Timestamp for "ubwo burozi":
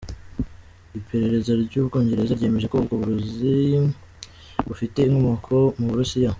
2.79-3.55